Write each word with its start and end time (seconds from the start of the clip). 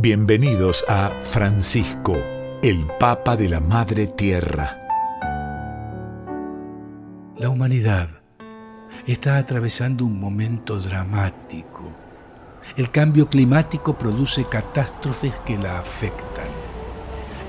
Bienvenidos 0.00 0.84
a 0.86 1.10
Francisco, 1.24 2.16
el 2.62 2.86
Papa 3.00 3.36
de 3.36 3.48
la 3.48 3.58
Madre 3.58 4.06
Tierra. 4.06 4.78
La 7.36 7.48
humanidad 7.48 8.08
está 9.08 9.38
atravesando 9.38 10.04
un 10.04 10.20
momento 10.20 10.78
dramático. 10.78 11.90
El 12.76 12.92
cambio 12.92 13.28
climático 13.28 13.98
produce 13.98 14.44
catástrofes 14.44 15.32
que 15.44 15.58
la 15.58 15.80
afectan. 15.80 16.46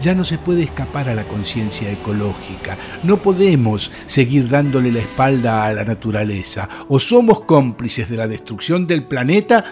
Ya 0.02 0.16
no 0.16 0.26
se 0.26 0.40
puede 0.40 0.64
escapar 0.64 1.08
a 1.08 1.14
la 1.14 1.26
conciencia 1.26 1.92
ecológica. 1.92 2.78
No 3.04 3.18
podemos 3.18 3.92
seguir 4.08 4.50
dándole 4.50 4.92
la 4.92 5.02
espalda 5.02 5.66
a 5.66 5.74
la 5.74 5.84
naturaleza. 5.84 6.68
O 6.88 7.00
somos 7.00 7.42
cómplices 7.42 8.10
de 8.10 8.18
la 8.18 8.28
destrucción 8.28 8.88
del 8.88 9.04
planeta 9.04 9.64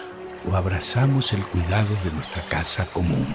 o 0.46 0.54
abrazamos 0.56 1.32
el 1.32 1.42
cuidado 1.42 1.94
de 2.04 2.10
nuestra 2.12 2.42
casa 2.48 2.86
común. 2.86 3.26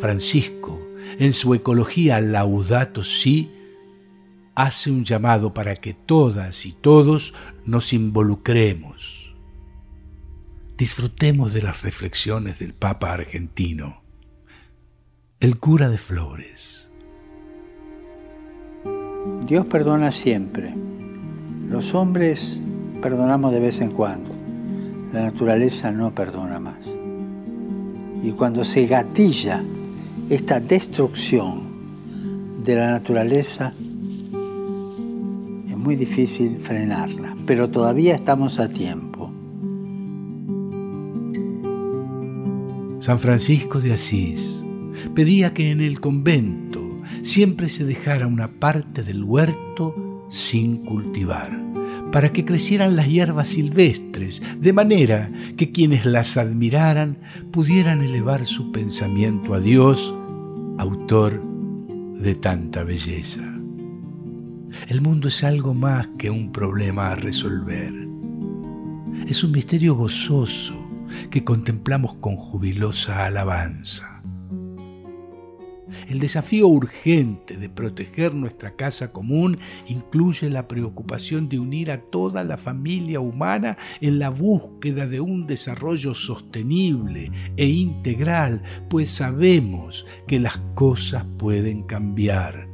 Francisco, 0.00 0.80
en 1.18 1.32
su 1.34 1.54
ecología 1.54 2.20
Laudato 2.20 3.04
Si, 3.04 3.50
hace 4.54 4.90
un 4.90 5.04
llamado 5.04 5.54
para 5.54 5.76
que 5.76 5.94
todas 5.94 6.66
y 6.66 6.72
todos 6.72 7.34
nos 7.64 7.92
involucremos. 7.92 9.34
Disfrutemos 10.76 11.52
de 11.52 11.62
las 11.62 11.82
reflexiones 11.82 12.58
del 12.58 12.72
Papa 12.72 13.12
argentino, 13.12 14.02
el 15.38 15.58
cura 15.58 15.90
de 15.90 15.98
Flores. 15.98 16.89
Dios 19.46 19.66
perdona 19.66 20.12
siempre. 20.12 20.74
Los 21.68 21.94
hombres 21.94 22.62
perdonamos 23.02 23.52
de 23.52 23.60
vez 23.60 23.80
en 23.80 23.90
cuando. 23.90 24.30
La 25.12 25.22
naturaleza 25.22 25.90
no 25.90 26.14
perdona 26.14 26.60
más. 26.60 26.88
Y 28.22 28.32
cuando 28.32 28.64
se 28.64 28.86
gatilla 28.86 29.62
esta 30.28 30.60
destrucción 30.60 31.62
de 32.64 32.76
la 32.76 32.90
naturaleza, 32.92 33.72
es 35.68 35.76
muy 35.76 35.96
difícil 35.96 36.58
frenarla, 36.60 37.34
pero 37.46 37.70
todavía 37.70 38.14
estamos 38.14 38.60
a 38.60 38.68
tiempo. 38.68 39.32
San 43.00 43.18
Francisco 43.18 43.80
de 43.80 43.94
Asís 43.94 44.64
pedía 45.14 45.54
que 45.54 45.70
en 45.70 45.80
el 45.80 46.00
convento 46.00 46.79
siempre 47.22 47.68
se 47.68 47.84
dejara 47.84 48.26
una 48.26 48.48
parte 48.52 49.02
del 49.02 49.24
huerto 49.24 50.26
sin 50.30 50.84
cultivar, 50.84 51.58
para 52.12 52.32
que 52.32 52.44
crecieran 52.44 52.96
las 52.96 53.08
hierbas 53.08 53.48
silvestres, 53.48 54.42
de 54.58 54.72
manera 54.72 55.30
que 55.56 55.72
quienes 55.72 56.06
las 56.06 56.36
admiraran 56.36 57.18
pudieran 57.50 58.02
elevar 58.02 58.46
su 58.46 58.72
pensamiento 58.72 59.54
a 59.54 59.60
Dios, 59.60 60.14
autor 60.78 61.42
de 62.16 62.34
tanta 62.34 62.84
belleza. 62.84 63.42
El 64.88 65.00
mundo 65.00 65.28
es 65.28 65.42
algo 65.42 65.74
más 65.74 66.08
que 66.18 66.30
un 66.30 66.52
problema 66.52 67.10
a 67.10 67.16
resolver. 67.16 67.92
Es 69.26 69.42
un 69.42 69.52
misterio 69.52 69.94
gozoso 69.94 70.74
que 71.30 71.44
contemplamos 71.44 72.14
con 72.14 72.36
jubilosa 72.36 73.26
alabanza. 73.26 74.22
El 76.10 76.18
desafío 76.18 76.66
urgente 76.66 77.56
de 77.56 77.68
proteger 77.68 78.34
nuestra 78.34 78.74
casa 78.74 79.12
común 79.12 79.58
incluye 79.86 80.50
la 80.50 80.66
preocupación 80.66 81.48
de 81.48 81.60
unir 81.60 81.92
a 81.92 82.00
toda 82.00 82.42
la 82.42 82.58
familia 82.58 83.20
humana 83.20 83.78
en 84.00 84.18
la 84.18 84.28
búsqueda 84.28 85.06
de 85.06 85.20
un 85.20 85.46
desarrollo 85.46 86.12
sostenible 86.14 87.30
e 87.56 87.66
integral, 87.66 88.60
pues 88.88 89.08
sabemos 89.08 90.04
que 90.26 90.40
las 90.40 90.58
cosas 90.74 91.24
pueden 91.38 91.84
cambiar. 91.84 92.66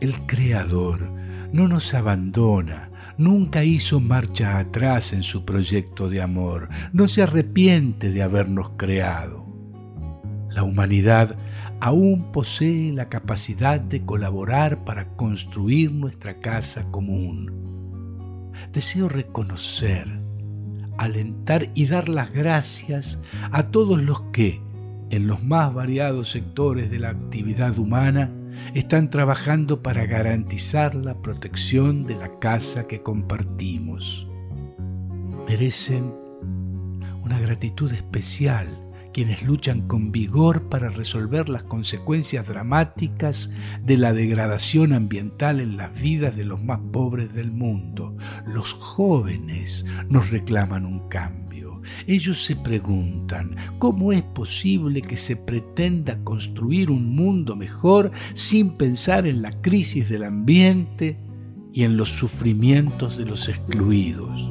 El 0.00 0.14
Creador 0.26 1.10
no 1.52 1.66
nos 1.66 1.92
abandona, 1.92 2.92
nunca 3.18 3.64
hizo 3.64 3.98
marcha 3.98 4.60
atrás 4.60 5.12
en 5.12 5.24
su 5.24 5.44
proyecto 5.44 6.08
de 6.08 6.22
amor, 6.22 6.68
no 6.92 7.08
se 7.08 7.24
arrepiente 7.24 8.12
de 8.12 8.22
habernos 8.22 8.70
creado. 8.76 9.39
La 10.50 10.64
humanidad 10.64 11.36
aún 11.80 12.32
posee 12.32 12.92
la 12.92 13.08
capacidad 13.08 13.80
de 13.80 14.04
colaborar 14.04 14.84
para 14.84 15.08
construir 15.16 15.92
nuestra 15.92 16.40
casa 16.40 16.90
común. 16.90 18.50
Deseo 18.72 19.08
reconocer, 19.08 20.06
alentar 20.98 21.70
y 21.74 21.86
dar 21.86 22.08
las 22.08 22.32
gracias 22.32 23.20
a 23.52 23.68
todos 23.68 24.02
los 24.02 24.20
que, 24.32 24.60
en 25.10 25.26
los 25.26 25.42
más 25.42 25.72
variados 25.72 26.30
sectores 26.30 26.90
de 26.90 26.98
la 26.98 27.10
actividad 27.10 27.78
humana, 27.78 28.32
están 28.74 29.08
trabajando 29.08 29.82
para 29.82 30.06
garantizar 30.06 30.94
la 30.94 31.14
protección 31.22 32.06
de 32.06 32.16
la 32.16 32.38
casa 32.40 32.86
que 32.88 33.02
compartimos. 33.02 34.28
Merecen 35.48 36.12
una 37.22 37.38
gratitud 37.38 37.92
especial 37.92 38.66
quienes 39.12 39.42
luchan 39.42 39.86
con 39.86 40.12
vigor 40.12 40.68
para 40.68 40.88
resolver 40.88 41.48
las 41.48 41.64
consecuencias 41.64 42.46
dramáticas 42.46 43.50
de 43.84 43.96
la 43.96 44.12
degradación 44.12 44.92
ambiental 44.92 45.60
en 45.60 45.76
las 45.76 46.00
vidas 46.00 46.36
de 46.36 46.44
los 46.44 46.62
más 46.62 46.80
pobres 46.92 47.32
del 47.34 47.50
mundo. 47.50 48.16
Los 48.46 48.72
jóvenes 48.74 49.86
nos 50.08 50.30
reclaman 50.30 50.84
un 50.84 51.08
cambio. 51.08 51.82
Ellos 52.06 52.44
se 52.44 52.56
preguntan, 52.56 53.56
¿cómo 53.78 54.12
es 54.12 54.22
posible 54.22 55.00
que 55.02 55.16
se 55.16 55.36
pretenda 55.36 56.22
construir 56.22 56.90
un 56.90 57.14
mundo 57.14 57.56
mejor 57.56 58.10
sin 58.34 58.76
pensar 58.76 59.26
en 59.26 59.42
la 59.42 59.60
crisis 59.60 60.08
del 60.08 60.24
ambiente 60.24 61.18
y 61.72 61.84
en 61.84 61.96
los 61.96 62.10
sufrimientos 62.10 63.16
de 63.16 63.26
los 63.26 63.48
excluidos? 63.48 64.48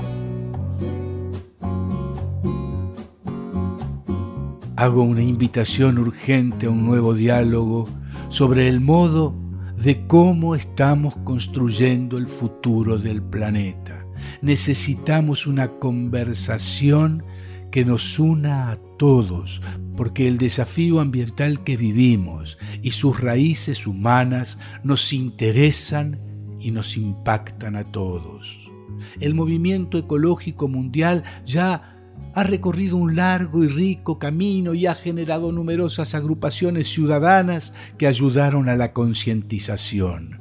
Hago 4.79 5.03
una 5.03 5.21
invitación 5.21 5.99
urgente 5.99 6.67
a 6.67 6.69
un 6.69 6.85
nuevo 6.85 7.13
diálogo 7.13 7.89
sobre 8.29 8.69
el 8.69 8.79
modo 8.79 9.35
de 9.75 10.07
cómo 10.07 10.55
estamos 10.55 11.17
construyendo 11.25 12.17
el 12.17 12.29
futuro 12.29 12.97
del 12.97 13.21
planeta. 13.21 14.05
Necesitamos 14.41 15.47
una 15.47 15.67
conversación 15.67 17.25
que 17.71 17.83
nos 17.83 18.19
una 18.19 18.71
a 18.71 18.77
todos, 18.97 19.61
porque 19.97 20.29
el 20.29 20.37
desafío 20.37 21.01
ambiental 21.01 21.61
que 21.65 21.75
vivimos 21.75 22.57
y 22.81 22.91
sus 22.91 23.19
raíces 23.19 23.85
humanas 23.85 24.59
nos 24.85 25.11
interesan 25.11 26.17
y 26.61 26.71
nos 26.71 26.95
impactan 26.95 27.75
a 27.75 27.83
todos. 27.83 28.71
El 29.19 29.33
movimiento 29.33 29.97
ecológico 29.97 30.69
mundial 30.69 31.23
ya 31.45 31.98
ha 32.33 32.43
recorrido 32.43 32.97
un 32.97 33.15
largo 33.15 33.63
y 33.63 33.67
rico 33.67 34.19
camino 34.19 34.73
y 34.73 34.85
ha 34.85 34.95
generado 34.95 35.51
numerosas 35.51 36.15
agrupaciones 36.15 36.87
ciudadanas 36.87 37.73
que 37.97 38.07
ayudaron 38.07 38.69
a 38.69 38.75
la 38.75 38.93
concientización. 38.93 40.39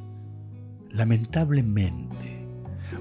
Lamentablemente, 0.91 2.47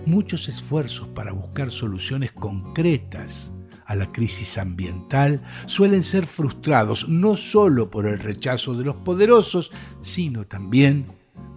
muchos 0.06 0.50
esfuerzos 0.50 1.08
para 1.10 1.32
buscar 1.32 1.72
soluciones 1.72 2.32
concretas 2.32 3.54
a 3.86 3.96
la 3.96 4.08
crisis 4.08 4.58
ambiental 4.58 5.42
suelen 5.66 6.04
ser 6.04 6.26
frustrados 6.26 7.08
no 7.08 7.36
solo 7.36 7.90
por 7.90 8.06
el 8.06 8.20
rechazo 8.20 8.74
de 8.76 8.84
los 8.84 8.98
poderosos, 8.98 9.72
sino 10.02 10.46
también 10.46 11.06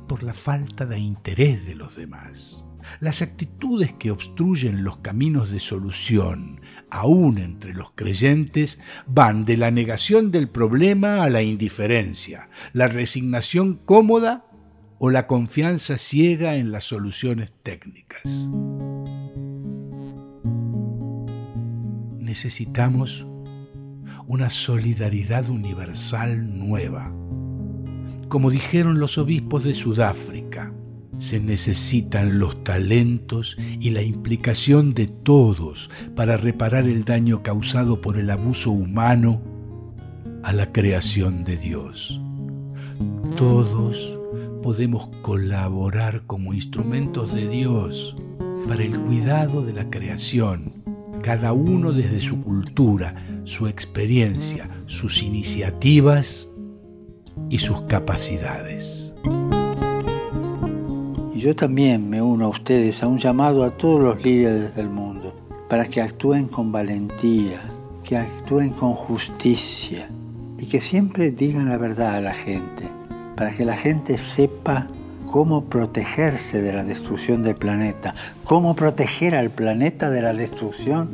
por 0.06 0.22
la 0.22 0.34
falta 0.34 0.86
de 0.86 0.98
interés 0.98 1.66
de 1.66 1.74
los 1.74 1.96
demás. 1.96 2.69
Las 3.00 3.22
actitudes 3.22 3.92
que 3.92 4.10
obstruyen 4.10 4.84
los 4.84 4.98
caminos 4.98 5.50
de 5.50 5.60
solución, 5.60 6.60
aún 6.90 7.38
entre 7.38 7.74
los 7.74 7.92
creyentes, 7.92 8.80
van 9.06 9.44
de 9.44 9.56
la 9.56 9.70
negación 9.70 10.30
del 10.30 10.48
problema 10.48 11.22
a 11.22 11.30
la 11.30 11.42
indiferencia, 11.42 12.50
la 12.72 12.88
resignación 12.88 13.80
cómoda 13.84 14.46
o 14.98 15.10
la 15.10 15.26
confianza 15.26 15.96
ciega 15.96 16.56
en 16.56 16.72
las 16.72 16.84
soluciones 16.84 17.52
técnicas. 17.62 18.48
Necesitamos 22.18 23.26
una 24.26 24.50
solidaridad 24.50 25.48
universal 25.48 26.56
nueva. 26.56 27.12
Como 28.28 28.50
dijeron 28.50 29.00
los 29.00 29.18
obispos 29.18 29.64
de 29.64 29.74
Sudáfrica, 29.74 30.72
se 31.20 31.38
necesitan 31.38 32.38
los 32.38 32.64
talentos 32.64 33.58
y 33.78 33.90
la 33.90 34.02
implicación 34.02 34.94
de 34.94 35.06
todos 35.06 35.90
para 36.16 36.38
reparar 36.38 36.88
el 36.88 37.04
daño 37.04 37.42
causado 37.42 38.00
por 38.00 38.16
el 38.16 38.30
abuso 38.30 38.70
humano 38.70 39.42
a 40.42 40.54
la 40.54 40.72
creación 40.72 41.44
de 41.44 41.58
Dios. 41.58 42.20
Todos 43.36 44.18
podemos 44.62 45.08
colaborar 45.20 46.22
como 46.26 46.54
instrumentos 46.54 47.34
de 47.34 47.48
Dios 47.48 48.16
para 48.66 48.82
el 48.82 48.98
cuidado 48.98 49.62
de 49.62 49.74
la 49.74 49.90
creación, 49.90 50.82
cada 51.22 51.52
uno 51.52 51.92
desde 51.92 52.22
su 52.22 52.42
cultura, 52.42 53.14
su 53.44 53.66
experiencia, 53.66 54.70
sus 54.86 55.22
iniciativas 55.22 56.48
y 57.50 57.58
sus 57.58 57.82
capacidades. 57.82 59.09
Yo 61.40 61.56
también 61.56 62.10
me 62.10 62.20
uno 62.20 62.44
a 62.44 62.48
ustedes 62.48 63.02
a 63.02 63.06
un 63.06 63.16
llamado 63.16 63.64
a 63.64 63.70
todos 63.70 63.98
los 63.98 64.22
líderes 64.22 64.76
del 64.76 64.90
mundo 64.90 65.34
para 65.70 65.86
que 65.86 66.02
actúen 66.02 66.48
con 66.48 66.70
valentía, 66.70 67.58
que 68.04 68.18
actúen 68.18 68.74
con 68.74 68.92
justicia 68.92 70.06
y 70.58 70.66
que 70.66 70.82
siempre 70.82 71.30
digan 71.30 71.70
la 71.70 71.78
verdad 71.78 72.16
a 72.16 72.20
la 72.20 72.34
gente, 72.34 72.84
para 73.36 73.56
que 73.56 73.64
la 73.64 73.74
gente 73.74 74.18
sepa 74.18 74.88
cómo 75.30 75.64
protegerse 75.64 76.60
de 76.60 76.74
la 76.74 76.84
destrucción 76.84 77.42
del 77.42 77.56
planeta, 77.56 78.14
cómo 78.44 78.76
proteger 78.76 79.34
al 79.34 79.48
planeta 79.48 80.10
de 80.10 80.20
la 80.20 80.34
destrucción 80.34 81.08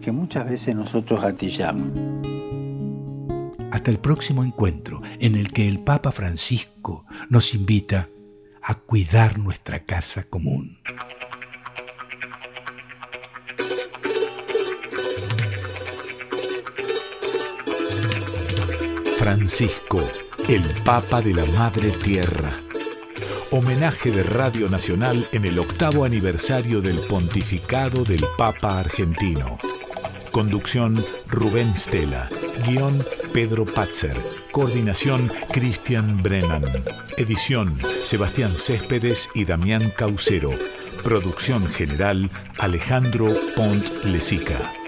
que 0.00 0.12
muchas 0.12 0.48
veces 0.48 0.76
nosotros 0.76 1.22
gatillamos. 1.22 1.90
Hasta 3.72 3.90
el 3.90 3.98
próximo 3.98 4.44
encuentro 4.44 5.02
en 5.18 5.34
el 5.34 5.52
que 5.52 5.66
el 5.66 5.80
Papa 5.80 6.12
Francisco 6.12 7.04
nos 7.30 7.52
invita 7.52 8.08
a 8.62 8.74
cuidar 8.74 9.38
nuestra 9.38 9.84
casa 9.84 10.24
común. 10.24 10.78
Francisco, 19.18 20.00
el 20.48 20.62
Papa 20.84 21.20
de 21.20 21.34
la 21.34 21.44
Madre 21.56 21.90
Tierra. 21.90 22.50
Homenaje 23.50 24.10
de 24.10 24.22
Radio 24.22 24.68
Nacional 24.68 25.26
en 25.32 25.44
el 25.44 25.58
octavo 25.58 26.04
aniversario 26.04 26.80
del 26.80 26.98
pontificado 27.00 28.04
del 28.04 28.24
Papa 28.36 28.80
argentino. 28.80 29.58
Conducción 30.32 30.96
Rubén 31.28 31.74
Stella. 31.76 32.28
Guión 32.66 32.98
Pedro 33.34 33.66
Patzer. 33.66 34.16
Coordinación 34.50 35.30
Cristian 35.52 36.22
Brennan. 36.22 36.64
Edición 37.18 37.78
Sebastián 38.04 38.50
Céspedes 38.50 39.28
y 39.34 39.44
Damián 39.44 39.92
Caucero. 39.94 40.50
Producción 41.04 41.66
general 41.66 42.30
Alejandro 42.58 43.28
Pont 43.54 44.04
Lesica. 44.04 44.81